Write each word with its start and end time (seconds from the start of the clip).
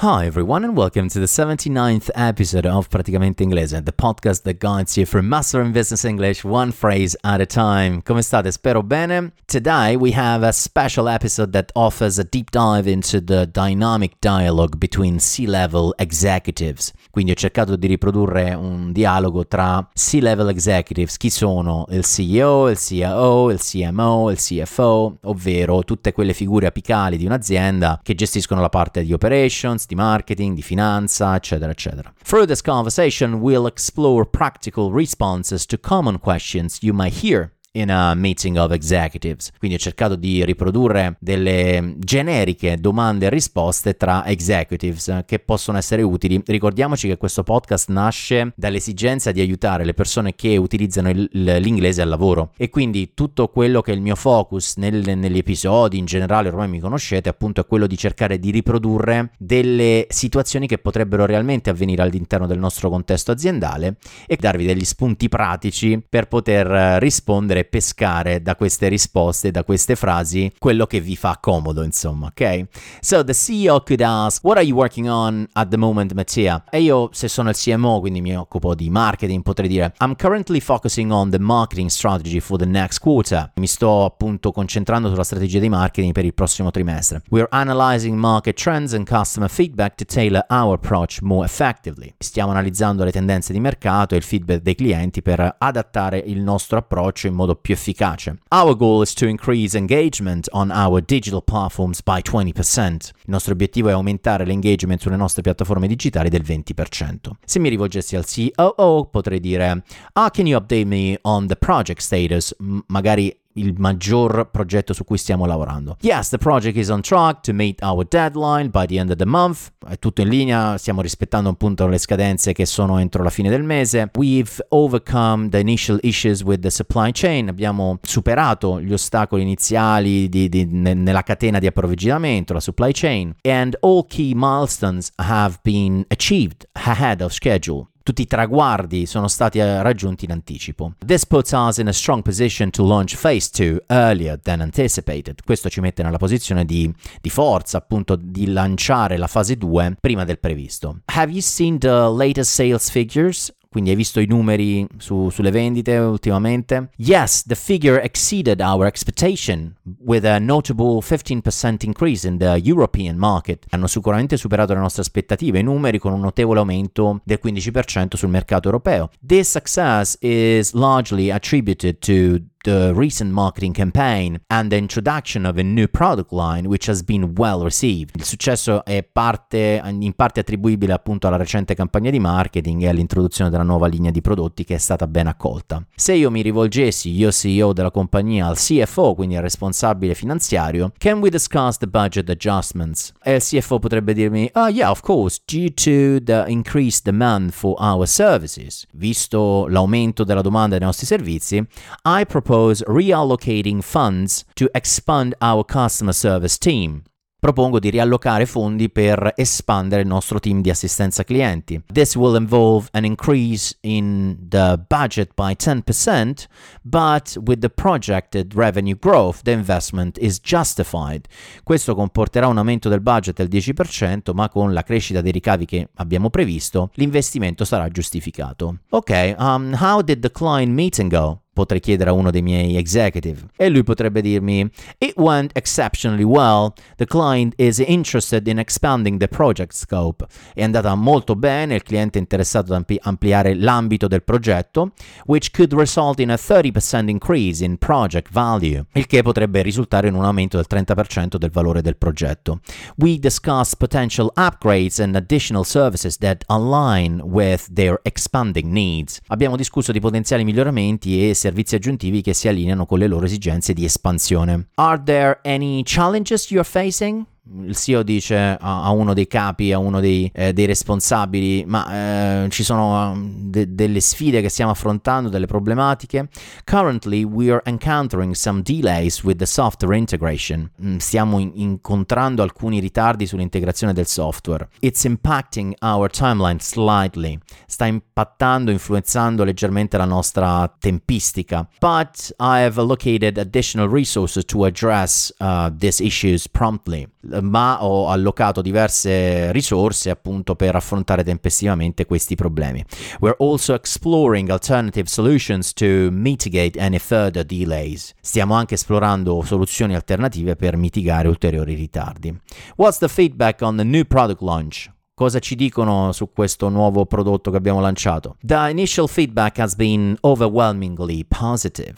Hi 0.00 0.26
everyone 0.26 0.62
and 0.62 0.76
welcome 0.76 1.08
to 1.08 1.18
the 1.18 1.26
79th 1.26 2.08
episode 2.14 2.64
of 2.64 2.88
Praticamente 2.88 3.42
Inglese, 3.42 3.84
the 3.84 3.90
podcast 3.90 4.44
that 4.44 4.60
guides 4.60 4.96
you 4.96 5.04
through 5.04 5.22
mastering 5.22 5.72
business 5.72 6.04
English 6.04 6.44
one 6.44 6.70
phrase 6.70 7.16
at 7.24 7.40
a 7.40 7.46
time. 7.46 8.00
Come 8.02 8.22
state? 8.22 8.52
Spero 8.52 8.84
bene. 8.84 9.32
Today 9.48 9.96
we 9.96 10.12
have 10.12 10.44
a 10.44 10.52
special 10.52 11.08
episode 11.08 11.50
that 11.50 11.72
offers 11.74 12.16
a 12.16 12.22
deep 12.22 12.52
dive 12.52 12.86
into 12.86 13.20
the 13.20 13.46
dynamic 13.46 14.20
dialogue 14.20 14.78
between 14.78 15.18
C-level 15.18 15.92
executives. 15.98 16.92
Quindi 17.10 17.32
ho 17.32 17.34
cercato 17.34 17.74
di 17.74 17.88
riprodurre 17.88 18.54
un 18.54 18.92
dialogo 18.92 19.48
tra 19.48 19.84
C-level 19.92 20.50
executives, 20.50 21.16
chi 21.16 21.28
sono 21.28 21.86
il 21.88 22.04
CEO, 22.04 22.68
il 22.68 22.78
CIO, 22.78 23.50
il 23.50 23.58
CMO, 23.58 24.30
il 24.30 24.38
CFO, 24.38 25.16
ovvero 25.22 25.82
tutte 25.82 26.12
quelle 26.12 26.34
figure 26.34 26.68
apicali 26.68 27.16
di 27.16 27.26
un'azienda 27.26 27.98
che 28.00 28.14
gestiscono 28.14 28.60
la 28.60 28.68
parte 28.68 29.02
di 29.02 29.12
operations, 29.12 29.86
di 29.88 29.94
marketing, 29.94 30.54
di 30.54 30.62
finanza, 30.62 31.34
eccetera, 31.34 31.70
eccetera. 31.72 32.12
Through 32.22 32.46
this 32.46 32.62
conversation, 32.62 33.40
we'll 33.40 33.66
explore 33.66 34.24
practical 34.24 34.92
responses 34.92 35.66
to 35.66 35.78
common 35.78 36.18
questions 36.18 36.82
you 36.82 36.92
might 36.92 37.24
hear 37.24 37.52
in 37.72 37.90
a 37.90 38.14
meeting 38.14 38.56
of 38.56 38.72
executives. 38.72 39.50
Quindi 39.58 39.76
ho 39.76 39.80
cercato 39.80 40.16
di 40.16 40.44
riprodurre 40.44 41.16
delle 41.20 41.94
generiche 41.98 42.76
domande 42.78 43.26
e 43.26 43.30
risposte 43.30 43.96
tra 43.96 44.26
executives 44.26 45.22
che 45.26 45.38
possono 45.38 45.78
essere 45.78 46.02
utili. 46.02 46.40
Ricordiamoci 46.44 47.08
che 47.08 47.16
questo 47.16 47.42
podcast 47.42 47.90
nasce 47.90 48.52
dall'esigenza 48.56 49.32
di 49.32 49.40
aiutare 49.40 49.84
le 49.84 49.94
persone 49.94 50.34
che 50.34 50.56
utilizzano 50.56 51.10
il, 51.10 51.28
l'inglese 51.32 52.02
al 52.02 52.08
lavoro 52.08 52.52
e 52.56 52.70
quindi 52.70 53.12
tutto 53.14 53.48
quello 53.48 53.80
che 53.80 53.92
è 53.92 53.94
il 53.94 54.00
mio 54.00 54.16
focus 54.16 54.76
nel, 54.76 55.16
negli 55.16 55.38
episodi, 55.38 55.98
in 55.98 56.06
generale 56.06 56.48
ormai 56.48 56.68
mi 56.68 56.80
conoscete, 56.80 57.28
appunto 57.28 57.60
è 57.60 57.66
quello 57.66 57.86
di 57.86 57.96
cercare 57.96 58.38
di 58.38 58.50
riprodurre 58.50 59.30
delle 59.38 60.06
situazioni 60.08 60.66
che 60.66 60.78
potrebbero 60.78 61.26
realmente 61.26 61.70
avvenire 61.70 62.02
all'interno 62.02 62.46
del 62.46 62.58
nostro 62.58 62.88
contesto 62.88 63.30
aziendale 63.30 63.96
e 64.26 64.36
darvi 64.36 64.66
degli 64.66 64.84
spunti 64.84 65.28
pratici 65.28 66.02
per 66.08 66.28
poter 66.28 67.00
rispondere 67.00 67.57
pescare 67.64 68.42
da 68.42 68.56
queste 68.56 68.88
risposte, 68.88 69.50
da 69.50 69.64
queste 69.64 69.96
frasi, 69.96 70.52
quello 70.58 70.86
che 70.86 71.00
vi 71.00 71.16
fa 71.16 71.38
comodo, 71.40 71.82
insomma, 71.82 72.26
ok? 72.26 72.66
So 73.00 73.24
the 73.24 73.34
CEO 73.34 73.82
could 73.82 74.00
ask, 74.00 74.42
what 74.44 74.56
are 74.56 74.66
you 74.66 74.76
working 74.76 75.08
on 75.08 75.46
at 75.52 75.68
the 75.68 75.76
moment, 75.76 76.12
Mattia? 76.12 76.64
E 76.70 76.80
io, 76.80 77.08
se 77.12 77.28
sono 77.28 77.50
il 77.50 77.56
CMO, 77.56 78.00
quindi 78.00 78.20
mi 78.20 78.36
occupo 78.36 78.74
di 78.74 78.90
marketing, 78.90 79.42
potrei 79.42 79.68
dire, 79.68 79.94
I'm 80.00 80.14
currently 80.16 80.60
focusing 80.60 81.10
on 81.10 81.30
the 81.30 81.38
marketing 81.38 81.88
strategy 81.88 82.40
for 82.40 82.58
the 82.58 82.66
next 82.66 82.98
quarter. 82.98 83.52
Mi 83.56 83.66
sto 83.66 84.04
appunto 84.04 84.52
concentrando 84.52 85.08
sulla 85.08 85.24
strategia 85.24 85.58
di 85.58 85.68
marketing 85.68 86.12
per 86.12 86.24
il 86.24 86.34
prossimo 86.34 86.70
trimestre. 86.70 87.22
We're 87.30 87.48
analyzing 87.50 88.16
market 88.16 88.56
trends 88.60 88.92
and 88.92 89.08
customer 89.08 89.48
feedback 89.48 89.94
to 89.96 90.04
tailor 90.04 90.44
our 90.48 90.74
approach 90.74 91.20
more 91.22 91.44
effectively. 91.44 92.14
Stiamo 92.18 92.50
analizzando 92.50 93.04
le 93.04 93.12
tendenze 93.12 93.52
di 93.52 93.60
mercato 93.60 94.14
e 94.14 94.18
il 94.18 94.22
feedback 94.22 94.62
dei 94.62 94.74
clienti 94.74 95.22
per 95.22 95.56
adattare 95.58 96.18
il 96.18 96.40
nostro 96.40 96.78
approccio 96.78 97.26
in 97.26 97.34
modo 97.34 97.47
più 97.54 97.74
efficace. 97.74 98.38
Our 98.48 98.76
goal 98.76 99.02
is 99.02 99.12
to 99.14 99.26
increase 99.26 99.76
engagement 99.76 100.48
on 100.52 100.70
our 100.70 101.02
digital 101.02 101.42
platforms 101.42 102.02
by 102.02 102.20
20%. 102.20 103.10
Il 103.14 103.24
nostro 103.26 103.52
obiettivo 103.52 103.88
è 103.88 103.92
aumentare 103.92 104.44
l'engagement 104.44 105.00
sulle 105.00 105.16
nostre 105.16 105.42
piattaforme 105.42 105.86
digitali 105.86 106.28
del 106.28 106.42
20%. 106.42 107.30
Se 107.44 107.58
mi 107.58 107.68
rivolgessi 107.68 108.16
al 108.16 108.24
COO 108.26 109.06
potrei 109.06 109.40
dire 109.40 109.82
Ah, 110.12 110.30
can 110.30 110.46
you 110.46 110.58
update 110.58 110.84
me 110.84 111.18
on 111.22 111.46
the 111.46 111.56
project 111.56 112.00
status? 112.00 112.54
M- 112.58 112.78
magari 112.86 113.34
il 113.58 113.74
maggior 113.76 114.48
progetto 114.50 114.92
su 114.92 115.04
cui 115.04 115.18
stiamo 115.18 115.46
lavorando. 115.46 115.96
Yes, 116.00 116.28
the 116.30 116.38
project 116.38 116.76
is 116.76 116.88
on 116.88 117.00
track 117.00 117.40
to 117.42 117.52
meet 117.52 117.82
our 117.82 118.06
deadline 118.08 118.70
by 118.70 118.86
the 118.86 118.98
end 118.98 119.10
of 119.10 119.16
the 119.16 119.26
month. 119.26 119.72
È 119.86 119.98
tutto 119.98 120.22
in 120.22 120.28
linea, 120.28 120.76
stiamo 120.78 121.00
rispettando 121.00 121.48
appunto 121.48 121.86
le 121.86 121.98
scadenze 121.98 122.52
che 122.52 122.66
sono 122.66 122.98
entro 122.98 123.22
la 123.22 123.30
fine 123.30 123.48
del 123.48 123.62
mese. 123.62 124.10
We've 124.14 124.64
overcome 124.68 125.48
the 125.48 125.58
initial 125.58 125.98
issues 126.02 126.42
with 126.42 126.60
the 126.60 126.70
supply 126.70 127.10
chain. 127.12 127.48
Abbiamo 127.48 127.98
superato 128.02 128.80
gli 128.80 128.92
ostacoli 128.92 129.42
iniziali 129.42 130.28
di, 130.28 130.48
di, 130.48 130.66
nella 130.66 131.22
catena 131.22 131.58
di 131.58 131.66
approvvigionamento, 131.66 132.52
la 132.52 132.60
supply 132.60 132.92
chain. 132.92 133.34
And 133.42 133.76
all 133.80 134.06
key 134.06 134.32
milestones 134.34 135.10
have 135.16 135.58
been 135.62 136.04
achieved 136.08 136.66
ahead 136.72 137.20
of 137.20 137.32
schedule 137.32 137.88
tutti 138.08 138.22
i 138.22 138.26
traguardi 138.26 139.04
sono 139.04 139.28
stati 139.28 139.58
eh, 139.58 139.82
raggiunti 139.82 140.24
in 140.24 140.30
anticipo. 140.30 140.94
This 141.04 141.26
puts 141.26 141.52
us 141.52 141.76
in 141.76 141.88
a 141.88 141.92
strong 141.92 142.22
position 142.22 142.70
to 142.70 142.82
launch 142.82 143.14
phase 143.14 143.50
2 143.52 143.84
earlier 143.88 144.40
than 144.40 144.62
anticipated. 144.62 145.42
Questo 145.44 145.68
ci 145.68 145.80
mette 145.80 146.02
nella 146.02 146.16
posizione 146.16 146.64
di, 146.64 146.90
di 147.20 147.28
forza, 147.28 147.76
appunto, 147.76 148.16
di 148.16 148.46
lanciare 148.46 149.18
la 149.18 149.26
fase 149.26 149.56
2 149.56 149.98
prima 150.00 150.24
del 150.24 150.38
previsto. 150.38 151.00
Have 151.04 151.30
you 151.30 151.42
seen 151.42 151.78
the 151.78 152.08
latest 152.10 152.50
sales 152.50 152.88
figures? 152.90 153.52
Quindi 153.70 153.90
hai 153.90 153.96
visto 153.96 154.18
i 154.18 154.26
numeri 154.26 154.86
su, 154.96 155.28
sulle 155.28 155.50
vendite 155.50 155.96
ultimamente? 155.98 156.90
Yes, 156.96 157.44
the 157.44 157.54
figure 157.54 158.02
exceeded 158.02 158.60
our 158.60 158.86
expectation 158.86 159.74
with 159.98 160.24
a 160.24 160.38
notable 160.38 161.02
15% 161.02 161.84
increase 161.84 162.26
in 162.26 162.38
the 162.38 162.58
European 162.64 163.18
market. 163.18 163.66
Hanno 163.68 163.86
sicuramente 163.86 164.38
superato 164.38 164.72
le 164.72 164.80
nostre 164.80 165.02
aspettative, 165.02 165.58
i 165.58 165.62
numeri 165.62 165.98
con 165.98 166.14
un 166.14 166.20
notevole 166.20 166.60
aumento 166.60 167.20
del 167.24 167.38
15% 167.42 168.16
sul 168.16 168.30
mercato 168.30 168.68
europeo. 168.68 169.10
This 169.24 169.50
success 169.50 170.16
is 170.20 170.72
largely 170.72 171.30
attributed 171.30 171.98
to 171.98 172.40
the 172.68 172.92
recent 172.94 173.32
marketing 173.32 173.72
campaign 173.72 174.38
and 174.48 174.68
the 174.68 174.76
introduction 174.76 175.46
of 175.46 175.56
a 175.56 175.62
new 175.62 175.88
product 175.88 176.32
line 176.32 176.68
which 176.68 176.86
has 176.86 177.02
been 177.02 177.32
well 177.34 177.62
received. 177.62 178.14
Il 178.16 178.24
successo 178.24 178.84
è 178.84 179.02
parte, 179.02 179.80
in 179.86 180.12
parte 180.12 180.40
attribuibile 180.40 180.92
appunto 180.92 181.26
alla 181.26 181.38
recente 181.38 181.74
campagna 181.74 182.10
di 182.10 182.18
marketing 182.18 182.82
e 182.82 182.88
all'introduzione 182.88 183.48
della 183.48 183.62
nuova 183.62 183.86
linea 183.86 184.10
di 184.10 184.20
prodotti 184.20 184.64
che 184.64 184.74
è 184.74 184.78
stata 184.78 185.06
ben 185.06 185.28
accolta. 185.28 185.82
Se 185.94 186.12
io 186.12 186.30
mi 186.30 186.42
rivolgessi, 186.42 187.10
io 187.10 187.32
CEO 187.32 187.72
della 187.72 187.90
compagnia, 187.90 188.46
al 188.46 188.56
CFO, 188.56 189.14
quindi 189.14 189.36
al 189.36 189.42
responsabile 189.42 190.14
finanziario, 190.14 190.92
can 190.98 191.20
we 191.20 191.30
discuss 191.30 191.78
the 191.78 191.86
budget 191.86 192.28
adjustments? 192.28 193.14
E 193.22 193.36
il 193.36 193.42
CFO 193.42 193.78
potrebbe 193.78 194.12
dirmi, 194.12 194.46
ah 194.52 194.64
oh, 194.64 194.68
yeah, 194.68 194.90
of 194.90 195.00
course, 195.00 195.40
due 195.46 195.72
to 195.72 196.22
the 196.22 196.44
increased 196.48 197.04
demand 197.04 197.50
for 197.52 197.76
our 197.78 198.06
services. 198.06 198.84
Visto 198.92 199.66
l'aumento 199.68 200.22
della 200.24 200.42
domanda 200.42 200.76
dei 200.76 200.84
nostri 200.84 201.06
servizi, 201.06 201.66
I 202.04 202.26
propose 202.26 202.56
propose 202.58 202.82
reallocating 202.88 203.82
funds 203.82 204.44
to 204.54 204.68
expand 204.74 205.34
our 205.40 205.64
customer 205.64 206.12
service 206.12 206.58
team. 206.58 207.02
Propongo 207.40 207.78
di 207.78 207.90
riallocare 207.90 208.46
fondi 208.46 208.90
per 208.90 209.32
espandere 209.36 210.02
il 210.02 210.08
nostro 210.08 210.40
team 210.40 210.60
di 210.60 210.70
assistenza 210.70 211.22
clienti. 211.22 211.80
This 211.92 212.16
will 212.16 212.34
involve 212.34 212.88
an 212.90 213.04
increase 213.04 213.76
in 213.82 214.36
the 214.48 214.84
budget 214.88 215.30
by 215.36 215.54
10%, 215.54 216.46
but 216.82 217.40
with 217.46 217.60
the 217.60 217.68
projected 217.68 218.54
revenue 218.54 218.96
growth, 218.98 219.42
the 219.42 219.52
investment 219.52 220.18
is 220.18 220.40
justified. 220.40 221.26
Questo 221.62 221.94
comporterà 221.94 222.48
un 222.48 222.58
aumento 222.58 222.88
del 222.88 223.02
budget 223.02 223.36
del 223.36 223.46
10%, 223.46 224.32
ma 224.34 224.48
con 224.48 224.72
la 224.72 224.82
crescita 224.82 225.20
dei 225.20 225.30
ricavi 225.30 225.64
che 225.64 225.90
abbiamo 225.94 226.30
previsto, 226.30 226.90
l'investimento 226.94 227.64
sarà 227.64 227.88
giustificato. 227.88 228.78
Ok, 228.88 229.36
um, 229.38 229.76
how 229.78 230.02
did 230.02 230.18
the 230.22 230.32
client 230.32 230.72
meeting 230.72 231.08
go? 231.08 231.42
Potrei 231.58 231.80
chiedere 231.80 232.10
a 232.10 232.12
uno 232.12 232.30
dei 232.30 232.40
miei 232.40 232.76
executive 232.76 233.48
e 233.56 233.68
lui 233.68 233.82
potrebbe 233.82 234.20
dirmi 234.20 234.70
It 234.98 235.14
went 235.16 235.50
exceptionally 235.56 236.22
well. 236.22 236.72
The 236.96 237.06
client 237.06 237.54
is 237.56 237.82
interested 237.84 238.46
in 238.46 238.60
expanding 238.60 239.18
the 239.18 239.26
project 239.26 239.74
scope. 239.74 240.24
È 240.54 240.62
andata 240.62 240.94
molto 240.94 241.34
bene, 241.34 241.74
il 241.74 241.82
cliente 241.82 242.18
è 242.18 242.20
interessato 242.20 242.72
ad 242.72 242.84
ampliare 243.00 243.56
l'ambito 243.56 244.06
del 244.06 244.22
progetto, 244.22 244.92
which 245.26 245.50
could 245.50 245.72
result 245.72 246.20
in 246.20 246.30
a 246.30 246.36
30% 246.36 247.08
increase 247.08 247.64
in 247.64 247.76
project 247.76 248.30
value, 248.30 248.84
il 248.92 249.06
che 249.06 249.22
potrebbe 249.22 249.60
risultare 249.60 250.06
in 250.06 250.14
un 250.14 250.24
aumento 250.24 250.58
del 250.58 250.66
30% 250.68 251.38
del 251.38 251.50
valore 251.50 251.82
del 251.82 251.96
progetto. 251.96 252.60
We 252.98 253.18
discuss 253.18 253.74
potential 253.74 254.30
upgrades 254.36 255.00
and 255.00 255.16
additional 255.16 255.64
services 255.64 256.18
that 256.18 256.44
align 256.46 257.20
with 257.20 257.66
their 257.72 257.98
expanding 258.04 258.70
needs. 258.70 259.20
Abbiamo 259.26 259.56
discusso 259.56 259.90
di 259.90 259.98
potenziali 259.98 260.44
miglioramenti 260.44 261.28
e 261.28 261.34
servizi 261.48 261.76
aggiuntivi 261.76 262.20
che 262.20 262.34
si 262.34 262.46
allineano 262.46 262.84
con 262.84 262.98
le 262.98 263.06
loro 263.06 263.24
esigenze 263.24 263.72
di 263.72 263.84
espansione. 263.84 264.68
Are 264.74 265.00
there 265.02 265.40
any 265.44 265.82
challenges 265.82 266.50
you're 266.50 266.62
facing? 266.62 267.24
Il 267.64 267.76
CEO 267.76 268.02
dice 268.02 268.56
a, 268.60 268.90
uno 268.90 269.14
dei 269.14 269.26
capi, 269.26 269.72
a 269.72 269.78
uno 269.78 270.00
dei, 270.00 270.30
eh, 270.34 270.52
dei 270.52 270.66
responsabili, 270.66 271.64
ma 271.66 272.44
eh, 272.44 272.48
ci 272.50 272.62
sono 272.62 273.12
um, 273.12 273.50
de- 273.50 273.74
delle 273.74 274.00
sfide 274.00 274.40
che 274.40 274.48
stiamo 274.48 274.70
affrontando, 274.70 275.28
delle 275.28 275.46
problematiche. 275.46 276.28
Currently 276.64 277.24
we 277.24 277.50
are 277.50 277.62
encountering 277.64 278.34
some 278.34 278.62
delays 278.62 279.22
with 279.22 279.38
the 279.38 279.46
software 279.46 279.96
integration. 279.96 280.70
Mm, 280.82 280.96
stiamo 280.98 281.38
in- 281.38 281.52
incontrando 281.54 282.42
alcuni 282.42 282.80
ritardi 282.80 283.26
sull'integrazione 283.26 283.92
del 283.92 284.06
software. 284.06 284.68
It's 284.80 285.04
impacting 285.04 285.74
our 285.80 286.10
timeline 286.10 286.58
slightly. 286.60 287.38
Sta 287.66 287.86
impattando, 287.86 288.70
influenzando 288.70 289.44
leggermente 289.44 289.96
la 289.96 290.04
nostra 290.04 290.72
tempistica. 290.78 291.66
But 291.78 292.34
I 292.38 292.60
have 292.60 292.78
allocated 292.80 293.38
additional 293.38 293.88
resources 293.88 294.44
to 294.46 294.64
address 294.64 295.32
uh, 295.38 295.70
these 295.76 296.02
issues 296.02 296.46
promptly 296.48 297.08
ma 297.40 297.84
ho 297.84 298.08
allocato 298.08 298.62
diverse 298.62 299.52
risorse 299.52 300.10
appunto 300.10 300.54
per 300.54 300.74
affrontare 300.74 301.24
tempestivamente 301.24 302.06
questi 302.06 302.34
problemi. 302.34 302.84
We're 303.20 303.36
also 303.38 303.74
exploring 303.74 304.50
alternative 304.50 305.08
solutions 305.08 305.72
to 305.74 306.08
mitigate 306.10 306.80
any 306.80 306.98
further 306.98 307.44
delays. 307.44 308.14
Stiamo 308.20 308.54
anche 308.54 308.74
esplorando 308.74 309.42
soluzioni 309.42 309.94
alternative 309.94 310.56
per 310.56 310.76
mitigare 310.76 311.28
ulteriori 311.28 311.74
ritardi. 311.74 312.36
What's 312.76 312.98
the 312.98 313.08
feedback 313.08 313.62
on 313.62 313.76
the 313.76 313.84
new 313.84 314.04
product 314.04 314.40
launch? 314.40 314.90
Cosa 315.18 315.40
ci 315.40 315.56
dicono 315.56 316.12
su 316.12 316.30
questo 316.32 316.68
nuovo 316.68 317.04
prodotto 317.04 317.50
che 317.50 317.56
abbiamo 317.56 317.80
lanciato? 317.80 318.36
The 318.40 318.70
initial 318.70 319.08
feedback 319.08 319.58
has 319.58 319.74
been 319.74 320.16
overwhelmingly 320.20 321.24
positive. 321.24 321.96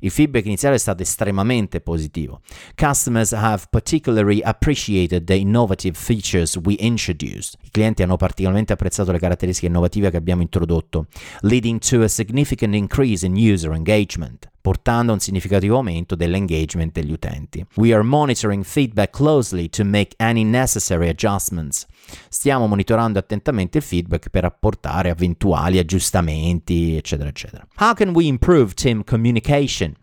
Il 0.00 0.10
feedback 0.10 0.46
iniziale 0.46 0.76
è 0.76 0.78
stato 0.78 1.02
estremamente 1.02 1.80
positivo. 1.80 2.40
Customers 2.74 3.32
have 3.32 3.66
particularly 3.70 4.40
appreciated 4.42 5.24
the 5.24 5.36
innovative 5.36 5.96
features 5.98 6.56
we 6.56 6.76
introduced. 6.78 7.56
I 7.62 7.70
clienti 7.70 8.02
hanno 8.02 8.16
particolarmente 8.16 8.72
apprezzato 8.72 9.12
le 9.12 9.18
caratteristiche 9.18 9.66
innovative 9.66 10.10
che 10.10 10.16
abbiamo 10.16 10.42
introdotto, 10.42 11.06
leading 11.40 11.78
to 11.78 12.02
a 12.02 12.08
significant 12.08 12.74
increase 12.74 13.24
in 13.24 13.34
user 13.34 13.72
engagement 13.72 14.49
portando 14.60 15.12
a 15.12 15.14
un 15.14 15.20
significativo 15.20 15.76
aumento 15.76 16.14
dell'engagement 16.14 16.92
degli 16.92 17.12
utenti. 17.12 17.64
We 17.76 17.92
are 17.92 18.02
monitoring 18.02 18.64
feedback 18.64 19.10
closely 19.10 19.68
to 19.70 19.84
make 19.84 20.14
any 20.18 20.44
necessary 20.44 21.08
adjustments. 21.08 21.86
Stiamo 22.28 22.66
monitorando 22.66 23.18
attentamente 23.18 23.78
il 23.78 23.84
feedback 23.84 24.30
per 24.30 24.44
apportare 24.44 25.10
eventuali 25.10 25.78
aggiustamenti, 25.78 26.96
eccetera, 26.96 27.28
eccetera. 27.28 27.66
How 27.76 27.94
can 27.94 28.10
we 28.10 28.26
improve 28.26 28.74
team 28.74 29.04
communication? 29.04 29.94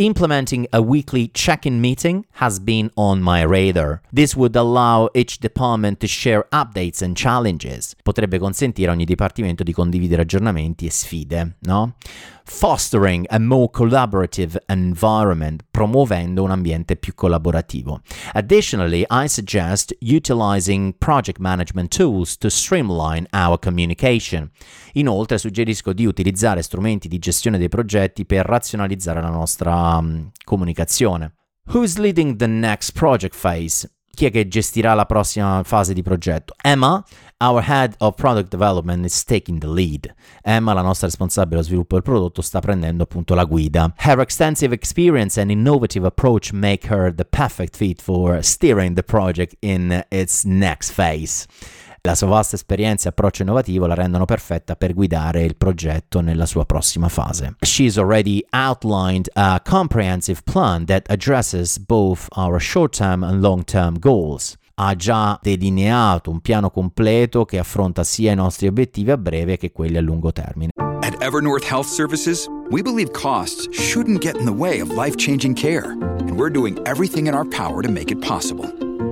Implementing 0.00 0.66
a 0.72 0.80
weekly 0.80 1.28
check 1.28 1.66
in 1.66 1.78
meeting 1.78 2.24
has 2.40 2.58
been 2.58 2.90
on 2.96 3.20
my 3.20 3.42
radar. 3.42 4.00
This 4.10 4.34
would 4.34 4.56
allow 4.56 5.10
each 5.14 5.40
department 5.40 6.00
to 6.00 6.06
share 6.06 6.46
updates 6.52 7.02
and 7.02 7.14
challenges. 7.14 7.94
Potrebbe 8.02 8.38
consentire 8.38 8.88
a 8.88 8.92
ogni 8.92 9.04
dipartimento 9.04 9.62
di 9.62 9.74
condividere 9.74 10.22
aggiornamenti 10.22 10.86
e 10.86 10.90
sfide, 10.90 11.56
no? 11.66 11.96
fostering 12.50 13.26
a 13.30 13.38
more 13.38 13.70
collaborative 13.70 14.58
environment, 14.66 15.62
promuovendo 15.70 16.42
un 16.42 16.50
ambiente 16.50 16.96
più 16.96 17.14
collaborativo. 17.14 18.00
Additionally, 18.32 19.04
I 19.08 19.28
suggest 19.28 19.96
utilizing 20.00 20.92
project 20.98 21.38
management 21.38 21.94
tools 21.94 22.36
to 22.38 22.48
streamline 22.48 23.26
our 23.32 23.56
communication. 23.58 24.50
Inoltre 24.94 25.38
suggerisco 25.38 25.92
di 25.92 26.04
utilizzare 26.04 26.62
strumenti 26.62 27.06
di 27.06 27.20
gestione 27.20 27.56
dei 27.56 27.68
progetti 27.68 28.26
per 28.26 28.44
razionalizzare 28.44 29.20
la 29.20 29.30
nostra 29.30 29.89
um, 29.98 30.32
comunicazione. 30.44 31.32
Who's 31.72 31.98
leading 31.98 32.36
the 32.36 32.46
next 32.46 32.92
project 32.92 33.34
phase? 33.36 33.88
Chi 34.12 34.26
è 34.26 34.30
che 34.30 34.48
gestirà 34.48 34.92
la 34.94 35.06
prossima 35.06 35.62
fase 35.64 35.94
di 35.94 36.02
progetto? 36.02 36.54
Emma, 36.60 37.02
our 37.38 37.62
head 37.62 37.94
of 37.98 38.16
product 38.16 38.50
development, 38.50 39.04
is 39.04 39.24
taking 39.24 39.60
the 39.60 39.68
lead. 39.68 40.12
Emma, 40.42 40.74
la 40.74 40.82
nostra 40.82 41.06
responsabile 41.06 41.54
dello 41.54 41.66
sviluppo 41.66 41.94
del 41.94 42.02
prodotto, 42.02 42.42
sta 42.42 42.58
prendendo 42.58 43.04
appunto 43.04 43.34
la 43.34 43.44
guida. 43.44 43.94
Her 43.96 44.18
extensive 44.18 44.74
experience 44.74 45.40
and 45.40 45.50
innovative 45.50 46.04
approach 46.04 46.52
make 46.52 46.92
her 46.92 47.14
the 47.14 47.24
perfect 47.24 47.76
fit 47.76 48.02
for 48.02 48.42
steering 48.42 48.94
the 48.94 49.02
project 49.02 49.54
in 49.60 50.04
its 50.10 50.44
next 50.44 50.90
phase. 50.90 51.46
La 52.02 52.14
sua 52.14 52.28
vasta 52.28 52.56
esperienza 52.56 53.08
e 53.08 53.10
approccio 53.10 53.42
innovativo 53.42 53.86
la 53.86 53.94
rendono 53.94 54.24
perfetta 54.24 54.74
per 54.74 54.94
guidare 54.94 55.42
il 55.42 55.56
progetto 55.56 56.20
nella 56.20 56.46
sua 56.46 56.64
prossima 56.64 57.08
fase. 57.08 57.56
She's 57.60 57.98
already 57.98 58.42
outlined 58.52 59.28
a 59.34 59.60
comprehensive 59.62 60.40
plan 60.44 60.86
that 60.86 61.10
addresses 61.10 61.78
both 61.78 62.26
our 62.36 62.58
short-term 62.58 63.22
and 63.22 63.42
long-term 63.42 63.98
goals 63.98 64.56
ha 64.82 64.96
già 64.96 65.38
delineato 65.42 66.30
un 66.30 66.40
piano 66.40 66.70
completo 66.70 67.44
che 67.44 67.58
affronta 67.58 68.02
sia 68.02 68.32
i 68.32 68.34
nostri 68.34 68.66
obiettivi 68.66 69.10
a 69.10 69.18
breve 69.18 69.58
che 69.58 69.70
quelli 69.70 69.98
a 69.98 70.00
lungo 70.00 70.32
termine. 70.32 70.70
At 71.02 71.22
Evernorth 71.22 71.64
Health 71.70 71.86
Services, 71.86 72.46
we 72.70 72.80
believe 72.80 73.10
costs 73.12 73.68
shouldn't 73.72 74.22
get 74.22 74.36
in 74.36 74.46
the 74.46 74.52
way 74.52 74.80
of 74.80 74.90
life-changing 74.90 75.54
care, 75.54 75.90
and 75.90 76.38
we're 76.38 76.50
doing 76.50 76.78
everything 76.86 77.26
in 77.26 77.34
our 77.34 77.46
power 77.46 77.82
to 77.82 77.90
make 77.90 78.10
it 78.10 78.20
possible. 78.26 78.72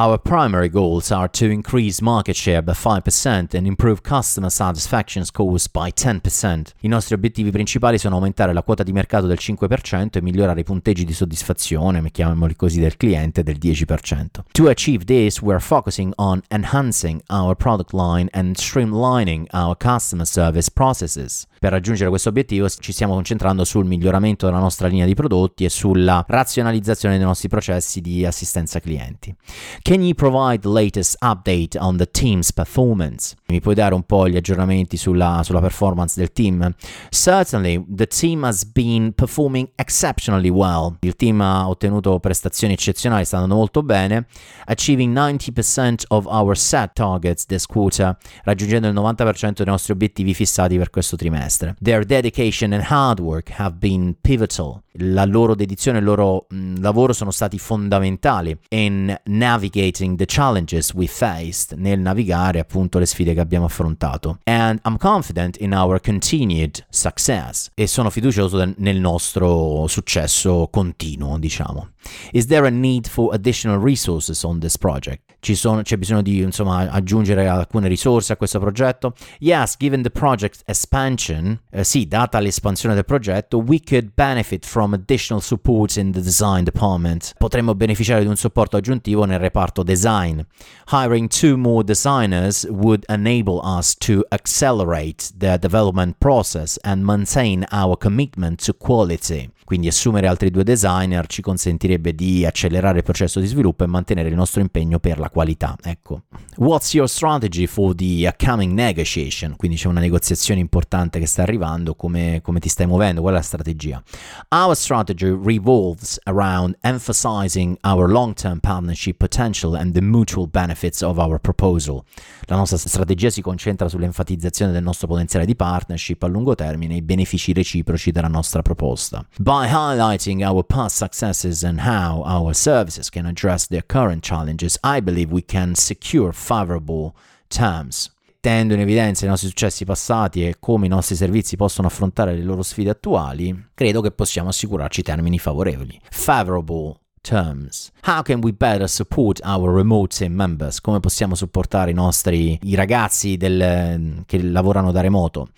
Our 0.00 0.16
primary 0.16 0.68
goals 0.68 1.10
are 1.10 1.28
to 1.30 1.50
increase 1.50 2.00
market 2.00 2.36
share 2.36 2.62
by 2.62 2.72
5% 2.72 3.52
and 3.52 3.66
improve 3.66 4.00
customer 4.00 4.48
satisfaction 4.48 5.24
scores 5.24 5.66
by 5.66 5.90
10%. 5.90 6.74
I 6.82 6.86
nostri 6.86 7.16
obiettivi 7.16 7.50
principali 7.50 7.98
sono 7.98 8.14
aumentare 8.14 8.52
la 8.52 8.62
quota 8.62 8.84
di 8.84 8.92
mercato 8.92 9.26
del 9.26 9.38
5% 9.40 10.10
e 10.12 10.22
migliorare 10.22 10.60
i 10.60 10.62
punteggi 10.62 11.04
di 11.04 11.12
soddisfazione, 11.12 12.12
chiamiamoli 12.12 12.54
così, 12.54 12.78
del 12.78 12.96
cliente 12.96 13.42
del 13.42 13.58
10%. 13.60 14.44
To 14.52 14.68
achieve 14.68 15.04
this, 15.04 15.40
we're 15.40 15.58
focusing 15.58 16.12
on 16.18 16.42
enhancing 16.52 17.20
our 17.30 17.56
product 17.56 17.92
line 17.92 18.28
and 18.30 18.56
streamlining 18.56 19.48
our 19.50 19.76
customer 19.76 20.24
service 20.24 20.70
processes. 20.70 21.48
Per 21.58 21.72
raggiungere 21.72 22.08
questo 22.08 22.28
obiettivo 22.28 22.68
ci 22.68 22.92
stiamo 22.92 23.14
concentrando 23.14 23.64
sul 23.64 23.84
miglioramento 23.84 24.46
della 24.46 24.60
nostra 24.60 24.86
linea 24.86 25.06
di 25.06 25.14
prodotti 25.14 25.64
e 25.64 25.68
sulla 25.68 26.24
razionalizzazione 26.26 27.16
dei 27.16 27.26
nostri 27.26 27.48
processi 27.48 28.00
di 28.00 28.24
assistenza 28.24 28.78
clienti. 28.78 29.34
Can 29.82 30.02
you 30.02 30.14
provide 30.14 30.60
the 30.60 30.68
latest 30.68 31.16
update 31.20 31.76
on 31.78 31.96
the 31.96 32.08
team's 32.08 32.52
performance? 32.52 33.34
Mi 33.48 33.60
puoi 33.60 33.74
dare 33.74 33.94
un 33.94 34.04
po' 34.04 34.28
gli 34.28 34.36
aggiornamenti 34.36 34.96
sulla, 34.96 35.40
sulla 35.42 35.60
performance 35.60 36.14
del 36.16 36.30
team? 36.30 36.72
Certainly, 37.10 37.86
the 37.88 38.06
team 38.06 38.44
has 38.44 38.64
been 38.64 39.12
performing 39.12 39.68
exceptionally 39.74 40.50
well. 40.50 40.96
Il 41.00 41.16
team 41.16 41.40
ha 41.40 41.68
ottenuto 41.68 42.20
prestazioni 42.20 42.74
eccezionali, 42.74 43.24
sta 43.24 43.36
andando 43.36 43.56
molto 43.56 43.82
bene, 43.82 44.26
achieving 44.66 45.12
90% 45.12 46.04
of 46.08 46.26
our 46.26 46.56
set 46.56 46.92
targets 46.92 47.46
this 47.46 47.66
quarter, 47.66 48.16
raggiungendo 48.44 48.86
il 48.86 48.94
90% 48.94 49.54
dei 49.56 49.66
nostri 49.66 49.92
obiettivi 49.92 50.34
fissati 50.34 50.76
per 50.76 50.90
questo 50.90 51.16
trimestre 51.16 51.47
semestre. 51.48 51.74
Their 51.80 52.04
dedication 52.04 52.72
and 52.72 52.84
hard 52.84 53.18
work 53.20 53.50
have 53.56 53.76
been 53.78 54.16
pivotal. 54.20 54.82
La 55.00 55.24
loro 55.24 55.54
dedizione 55.54 55.98
e 55.98 56.00
il 56.00 56.06
loro 56.06 56.46
mh, 56.48 56.80
lavoro 56.80 57.12
sono 57.12 57.30
stati 57.30 57.58
fondamentali 57.58 58.56
in 58.70 59.16
navigating 59.24 60.16
the 60.16 60.24
challenges 60.26 60.92
we 60.92 61.06
faced, 61.06 61.78
nel 61.78 62.00
navigare 62.00 62.58
appunto 62.58 62.98
le 62.98 63.06
sfide 63.06 63.32
che 63.34 63.40
abbiamo 63.40 63.66
affrontato. 63.66 64.38
And 64.44 64.80
I'm 64.84 64.98
confident 64.98 65.56
in 65.60 65.72
our 65.72 66.00
continued 66.00 66.84
success 66.90 67.70
e 67.74 67.86
sono 67.86 68.10
fiducioso 68.10 68.74
nel 68.76 68.98
nostro 68.98 69.86
successo 69.86 70.68
continuo, 70.70 71.38
diciamo. 71.38 71.90
Is 72.32 72.46
there 72.46 72.66
a 72.66 72.70
need 72.70 73.06
for 73.06 73.32
additional 73.34 73.80
resources 73.80 74.42
on 74.42 74.58
this 74.58 74.76
project? 74.76 75.26
Sono, 75.40 75.82
c'è 75.82 75.96
bisogno 75.96 76.20
di 76.20 76.38
insomma, 76.40 76.90
aggiungere 76.90 77.46
alcune 77.46 77.86
risorse 77.86 78.32
a 78.32 78.36
questo 78.36 78.58
progetto? 78.58 79.14
Yes, 79.38 79.76
given 79.78 80.02
the 80.02 80.10
project 80.10 80.62
expansion, 80.66 81.37
eh, 81.70 81.84
sì, 81.84 82.06
data 82.06 82.38
l'espansione 82.40 82.94
del 82.94 83.04
progetto, 83.04 83.58
we 83.58 83.80
could 83.80 84.12
benefit 84.14 84.66
from 84.66 84.92
additional 84.92 85.42
support 85.42 85.96
in 85.96 86.12
the 86.12 86.20
design 86.20 86.64
department. 86.64 87.34
Potremmo 87.36 87.74
beneficiare 87.74 88.22
di 88.22 88.28
un 88.28 88.36
supporto 88.36 88.76
aggiuntivo 88.76 89.24
nel 89.24 89.38
reparto 89.38 89.82
design. 89.82 90.44
Hiring 90.90 91.28
two 91.28 91.56
more 91.56 91.84
designers 91.84 92.66
would 92.68 93.04
enable 93.08 93.60
us 93.62 93.94
to 93.96 94.24
accelerate 94.30 95.30
the 95.36 95.58
development 95.58 96.16
process 96.18 96.78
and 96.82 97.04
maintain 97.04 97.64
our 97.70 97.96
commitment 97.96 98.64
to 98.64 98.74
quality. 98.74 99.50
Quindi 99.68 99.88
assumere 99.88 100.26
altri 100.26 100.50
due 100.50 100.64
designer 100.64 101.26
ci 101.26 101.42
consentirebbe 101.42 102.14
di 102.14 102.46
accelerare 102.46 102.96
il 102.96 103.04
processo 103.04 103.38
di 103.38 103.44
sviluppo 103.44 103.84
e 103.84 103.86
mantenere 103.86 104.30
il 104.30 104.34
nostro 104.34 104.62
impegno 104.62 104.98
per 104.98 105.18
la 105.18 105.28
qualità. 105.28 105.76
Ecco. 105.82 106.22
What's 106.56 106.94
your 106.94 107.06
strategy 107.06 107.66
for 107.66 107.94
the 107.94 108.26
upcoming 108.26 108.72
negotiation? 108.72 109.56
Quindi 109.56 109.76
c'è 109.76 109.88
una 109.88 110.00
negoziazione 110.00 110.58
importante 110.58 111.18
che 111.18 111.26
sta 111.26 111.42
arrivando, 111.42 111.94
come, 111.94 112.40
come 112.42 112.60
ti 112.60 112.70
stai 112.70 112.86
muovendo? 112.86 113.20
Qual 113.20 113.34
è 113.34 113.36
la 113.36 113.42
strategia? 113.42 114.02
Our 114.48 114.74
strategy 114.74 115.38
revolves 115.38 116.18
around 116.22 116.74
emphasizing 116.80 117.76
our 117.82 118.10
long-term 118.10 118.60
partnership 118.60 119.18
potential 119.18 119.74
and 119.74 119.92
the 119.92 120.00
mutual 120.00 120.48
benefits 120.48 121.02
of 121.02 121.18
our 121.18 121.38
proposal. 121.38 122.02
La 122.46 122.56
nostra 122.56 122.78
strategia 122.78 123.28
si 123.28 123.42
concentra 123.42 123.86
sull'enfatizzazione 123.86 124.72
del 124.72 124.82
nostro 124.82 125.08
potenziale 125.08 125.44
di 125.44 125.54
partnership 125.54 126.22
a 126.22 126.26
lungo 126.26 126.54
termine 126.54 126.94
e 126.94 126.96
i 126.96 127.02
benefici 127.02 127.52
reciproci 127.52 128.12
della 128.12 128.28
nostra 128.28 128.62
proposta. 128.62 129.22
By 129.36 129.57
highlighting 129.66 130.42
our 130.42 130.62
past 130.62 130.96
successes 130.96 131.64
and 131.64 131.80
how 131.80 132.22
our 132.24 132.54
services 132.54 133.10
can 133.10 133.26
address 133.26 133.66
their 133.66 133.82
current 133.82 134.22
challenges, 134.22 134.78
I 134.84 135.00
believe 135.00 135.32
we 135.32 135.42
can 135.42 135.74
secure 135.74 136.32
favorable 136.32 137.14
terms. 137.48 138.12
Mettendo 138.40 138.72
in 138.72 138.80
evidenza 138.80 139.26
i 139.26 139.28
nostri 139.28 139.48
successi 139.48 139.84
passati 139.84 140.46
e 140.46 140.56
come 140.58 140.86
i 140.86 140.88
nostri 140.88 141.16
servizi 141.16 141.56
possono 141.56 141.88
affrontare 141.88 142.34
le 142.34 142.42
loro 142.42 142.62
sfide 142.62 142.88
attuali, 142.88 143.66
credo 143.74 144.00
che 144.00 144.10
possiamo 144.10 144.48
assicurarci 144.48 145.02
termini 145.02 145.38
favorevoli. 145.38 146.00
Favorable 146.08 147.00
terms. 147.20 147.90
How 148.02 148.22
can 148.22 148.40
we 148.40 148.52
better 148.52 148.88
support 148.88 149.40
our 149.44 149.72
remote 149.72 150.16
team 150.16 150.34
members? 150.34 150.80
Come 150.80 151.00
possiamo 151.00 151.34
supportare 151.34 151.90
i 151.90 151.94
nostri 151.94 152.58
i 152.62 152.74
ragazzi 152.74 153.36
del, 153.36 154.22
che 154.26 154.42
lavorano 154.42 154.92
da 154.92 155.00
remoto? 155.00 155.48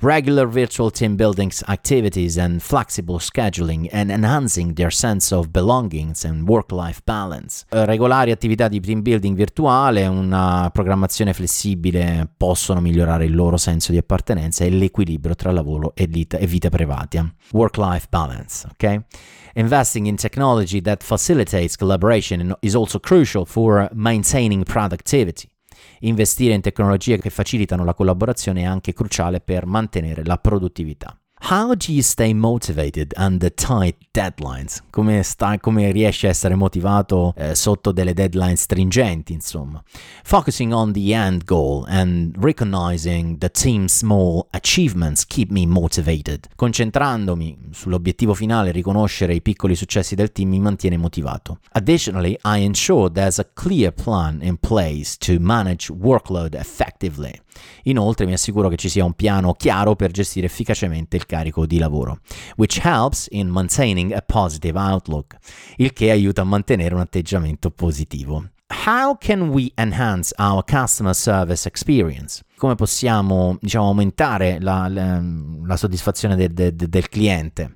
Regular 0.00 0.46
virtual 0.46 0.92
team 0.92 1.16
building 1.16 1.50
activities 1.66 2.38
and 2.38 2.60
flexible 2.60 3.18
scheduling 3.18 3.88
and 3.92 4.10
enhancing 4.10 4.74
their 4.74 4.92
sense 4.92 5.34
of 5.34 5.48
belongings 5.48 6.24
and 6.24 6.48
work-life 6.48 7.00
balance. 7.04 7.64
Eh, 7.68 7.84
regolari 7.84 8.30
attività 8.30 8.68
di 8.68 8.78
team 8.78 9.02
building 9.02 9.36
virtuale, 9.36 10.06
una 10.06 10.70
programmazione 10.72 11.32
flessibile 11.32 12.28
possono 12.36 12.80
migliorare 12.80 13.24
il 13.24 13.34
loro 13.34 13.56
senso 13.56 13.90
di 13.90 13.98
appartenenza 13.98 14.64
e 14.64 14.70
l'equilibrio 14.70 15.34
tra 15.34 15.50
lavoro 15.50 15.92
e 15.96 16.06
vita, 16.06 16.38
e 16.38 16.46
vita 16.46 16.68
privata. 16.68 17.28
Work-life 17.50 18.06
balance, 18.08 18.68
ok? 18.70 19.00
Investing 19.54 20.06
in 20.06 20.14
technology 20.14 20.80
that 20.80 21.02
facilitates 21.08 21.74
collaboration 21.74 22.54
is 22.60 22.74
also 22.74 23.00
crucial 23.00 23.46
for 23.46 23.88
maintaining 23.94 24.62
productivity. 24.62 25.48
Investire 26.00 26.52
in 26.52 26.60
tecnologie 26.60 27.16
che 27.16 27.30
facilitano 27.30 27.82
la 27.82 27.94
collaborazione 27.94 28.60
è 28.60 28.64
anche 28.64 28.92
cruciale 28.92 29.40
per 29.40 29.64
mantenere 29.64 30.22
la 30.22 30.36
produttività. 30.36 31.18
How 31.40 31.74
do 31.74 31.92
you 31.92 32.02
stay 32.02 32.34
motivated 32.34 33.14
under 33.16 33.48
tight 33.48 33.96
deadlines? 34.12 34.82
Come, 34.90 35.22
sta, 35.22 35.56
come 35.58 35.90
riesci 35.92 36.26
a 36.26 36.30
essere 36.30 36.54
motivato 36.54 37.32
eh, 37.36 37.54
sotto 37.54 37.92
delle 37.92 38.12
deadline 38.12 38.56
stringenti, 38.56 39.32
insomma? 39.32 39.82
Focusing 40.24 40.72
on 40.72 40.92
the 40.92 41.14
end 41.14 41.44
goal 41.44 41.84
and 41.88 42.34
recognizing 42.38 43.38
the 43.38 43.50
team's 43.50 43.92
small 43.92 44.48
achievements 44.50 45.24
keep 45.24 45.50
me 45.50 45.64
motivated. 45.64 46.48
Concentrandomi 46.56 47.56
sull'obiettivo 47.72 48.34
finale, 48.34 48.72
riconoscere 48.72 49.34
i 49.34 49.40
piccoli 49.40 49.74
successi 49.74 50.14
del 50.14 50.32
team 50.32 50.50
mi 50.50 50.58
mantiene 50.58 50.96
motivato. 50.96 51.60
Additionally, 51.72 52.36
I 52.44 52.64
ensure 52.64 53.10
there's 53.10 53.38
a 53.38 53.48
clear 53.54 53.92
plan 53.92 54.40
in 54.42 54.58
place 54.58 55.16
to 55.18 55.36
manage 55.38 55.90
workload 55.90 56.54
effectively. 56.54 57.40
Inoltre 57.84 58.26
mi 58.26 58.32
assicuro 58.32 58.68
che 58.68 58.76
ci 58.76 58.88
sia 58.88 59.04
un 59.04 59.14
piano 59.14 59.54
chiaro 59.54 59.96
per 59.96 60.10
gestire 60.10 60.46
efficacemente 60.46 61.16
il 61.16 61.26
carico 61.26 61.66
di 61.66 61.78
lavoro, 61.78 62.20
which 62.56 62.80
helps 62.82 63.26
in 63.30 63.48
maintaining 63.48 64.12
a 64.12 64.22
positive 64.22 64.78
outlook, 64.78 65.36
il 65.76 65.92
che 65.92 66.10
aiuta 66.10 66.42
a 66.42 66.44
mantenere 66.44 66.94
un 66.94 67.00
atteggiamento 67.00 67.70
positivo. 67.70 68.50
How 68.86 69.16
can 69.16 69.48
we 69.48 69.72
enhance 69.76 70.34
our 70.38 70.62
customer 70.62 71.14
service 71.14 71.66
experience? 71.66 72.42
Come 72.56 72.74
possiamo, 72.74 73.56
diciamo, 73.60 73.86
aumentare 73.86 74.58
la, 74.60 74.88
la, 74.88 75.22
la 75.64 75.76
soddisfazione 75.76 76.36
de, 76.36 76.52
de, 76.52 76.76
de, 76.76 76.88
del 76.88 77.08
cliente? 77.08 77.72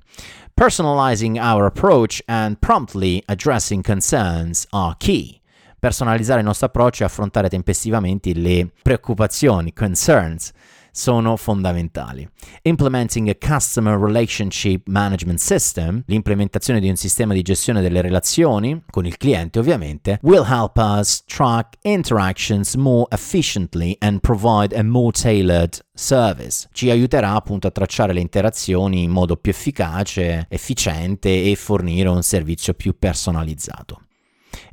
Personalizing 0.53 1.39
our 1.39 1.65
approach 1.65 2.21
and 2.27 2.59
promptly 2.59 3.23
addressing 3.25 3.81
concerns 3.81 4.67
are 4.69 4.95
key 4.99 5.41
personalizzare 5.83 6.39
il 6.39 6.45
nostro 6.45 6.67
approccio 6.67 7.03
e 7.03 7.07
affrontare 7.07 7.49
tempestivamente 7.49 8.33
le 8.33 8.69
preoccupazioni, 8.81 9.73
concerns, 9.73 10.53
sono 10.93 11.35
fondamentali. 11.35 12.25
Implementing 12.61 13.27
a 13.27 13.35
Customer 13.35 13.99
Relationship 13.99 14.87
Management 14.87 15.39
System, 15.39 16.01
l'implementazione 16.05 16.79
di 16.79 16.87
un 16.87 16.95
sistema 16.95 17.33
di 17.33 17.41
gestione 17.41 17.81
delle 17.81 17.99
relazioni 17.99 18.81
con 18.89 19.05
il 19.05 19.17
cliente 19.17 19.59
ovviamente, 19.59 20.19
will 20.21 20.45
help 20.47 20.77
us 20.77 21.25
track 21.25 21.75
interactions 21.81 22.75
more 22.75 23.07
efficiently 23.11 23.97
and 23.99 24.21
provide 24.21 24.73
a 24.73 24.83
more 24.83 25.11
tailored 25.11 25.77
service. 25.93 26.65
Ci 26.71 26.91
aiuterà 26.91 27.35
appunto 27.35 27.67
a 27.67 27.71
tracciare 27.71 28.13
le 28.13 28.21
interazioni 28.21 29.03
in 29.03 29.11
modo 29.11 29.35
più 29.35 29.51
efficace, 29.51 30.45
efficiente 30.47 31.43
e 31.43 31.57
fornire 31.57 32.07
un 32.07 32.23
servizio 32.23 32.73
più 32.73 32.97
personalizzato. 32.97 33.99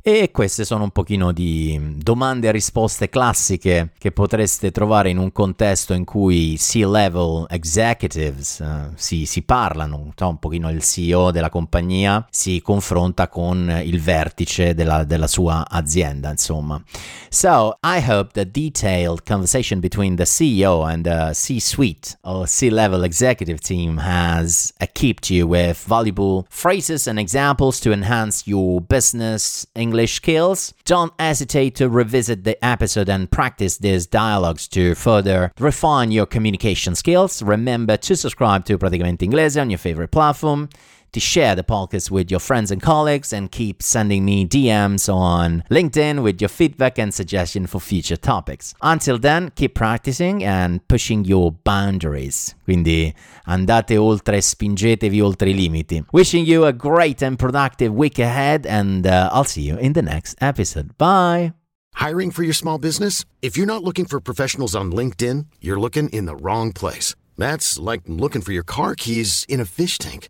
E 0.03 0.31
queste 0.31 0.65
sono 0.65 0.85
un 0.85 0.89
pochino 0.89 1.31
di 1.31 1.79
domande 1.97 2.47
e 2.47 2.51
risposte 2.51 3.07
classiche 3.07 3.91
che 3.99 4.11
potreste 4.11 4.71
trovare 4.71 5.11
in 5.11 5.19
un 5.19 5.31
contesto 5.31 5.93
in 5.93 6.05
cui 6.05 6.55
C-level 6.57 7.45
executives 7.47 8.57
uh, 8.63 8.93
si, 8.95 9.27
si, 9.27 9.43
parlano, 9.43 10.11
un 10.19 10.39
pochino 10.39 10.71
il 10.71 10.81
CEO 10.81 11.29
della 11.29 11.51
compagnia 11.51 12.25
si 12.31 12.61
confronta 12.63 13.27
con 13.27 13.79
il 13.83 14.01
vertice 14.01 14.73
della, 14.73 15.03
della 15.03 15.27
sua 15.27 15.69
azienda, 15.69 16.31
insomma. 16.31 16.81
So, 17.29 17.77
I 17.83 18.03
hope 18.03 18.31
the 18.33 18.49
detailed 18.49 19.21
conversation 19.23 19.79
between 19.79 20.15
the 20.15 20.25
CEO 20.25 20.83
and 20.83 21.03
the 21.03 21.31
C-suite 21.35 22.17
or 22.23 22.47
C-level 22.47 23.03
executive 23.03 23.59
team 23.59 23.99
has 23.99 24.73
equipped 24.79 25.29
you 25.29 25.45
with 25.47 25.85
valuable 25.87 26.47
phrases 26.49 27.05
and 27.05 27.19
examples 27.19 27.79
to 27.81 27.91
enhance 27.91 28.49
your 28.49 28.81
business 28.81 29.67
English 29.91 30.13
skills, 30.13 30.73
don't 30.85 31.11
hesitate 31.19 31.75
to 31.75 31.89
revisit 31.89 32.45
the 32.45 32.55
episode 32.63 33.09
and 33.09 33.29
practice 33.29 33.77
these 33.77 34.07
dialogues 34.07 34.65
to 34.69 34.95
further 34.95 35.51
refine 35.59 36.11
your 36.11 36.25
communication 36.25 36.95
skills. 36.95 37.43
Remember 37.43 37.97
to 37.97 38.15
subscribe 38.15 38.63
to 38.67 38.77
Praticamente 38.77 39.23
Inglese 39.23 39.59
on 39.59 39.69
your 39.69 39.77
favorite 39.77 40.11
platform 40.11 40.69
to 41.13 41.19
share 41.19 41.55
the 41.55 41.63
podcast 41.63 42.09
with 42.11 42.31
your 42.31 42.39
friends 42.39 42.71
and 42.71 42.81
colleagues 42.81 43.33
and 43.33 43.51
keep 43.51 43.83
sending 43.83 44.23
me 44.23 44.45
DMs 44.47 45.13
on 45.13 45.63
LinkedIn 45.69 46.23
with 46.23 46.41
your 46.41 46.49
feedback 46.49 46.97
and 46.97 47.13
suggestion 47.13 47.67
for 47.67 47.79
future 47.79 48.17
topics. 48.17 48.73
Until 48.81 49.17
then, 49.17 49.51
keep 49.55 49.75
practicing 49.75 50.43
and 50.43 50.85
pushing 50.87 51.25
your 51.25 51.51
boundaries. 51.51 52.55
Quindi 52.65 53.13
andate 53.47 53.97
oltre, 53.97 54.41
spingetevi 54.41 55.21
oltre 55.21 55.49
i 55.49 55.53
limiti. 55.53 56.05
Wishing 56.13 56.45
you 56.45 56.65
a 56.65 56.73
great 56.73 57.21
and 57.21 57.37
productive 57.37 57.93
week 57.93 58.19
ahead 58.19 58.65
and 58.65 59.05
uh, 59.05 59.29
I'll 59.31 59.43
see 59.43 59.63
you 59.63 59.77
in 59.77 59.93
the 59.93 60.01
next 60.01 60.35
episode. 60.41 60.97
Bye. 60.97 61.53
Hiring 61.95 62.31
for 62.31 62.43
your 62.43 62.53
small 62.53 62.77
business? 62.77 63.25
If 63.41 63.57
you're 63.57 63.67
not 63.67 63.83
looking 63.83 64.05
for 64.05 64.19
professionals 64.19 64.75
on 64.75 64.91
LinkedIn, 64.91 65.47
you're 65.59 65.79
looking 65.79 66.09
in 66.09 66.25
the 66.25 66.35
wrong 66.35 66.71
place. 66.71 67.15
That's 67.37 67.77
like 67.77 68.01
looking 68.07 68.41
for 68.41 68.53
your 68.53 68.63
car 68.63 68.95
keys 68.95 69.45
in 69.49 69.59
a 69.59 69.65
fish 69.65 69.97
tank. 69.97 70.29